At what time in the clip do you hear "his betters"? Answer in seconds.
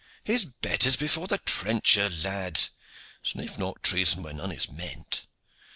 0.23-0.95